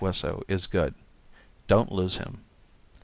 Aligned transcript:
Wesso 0.01 0.41
is 0.47 0.65
good. 0.65 0.95
Don't 1.67 1.91
lose 1.91 2.15
him. 2.15 2.43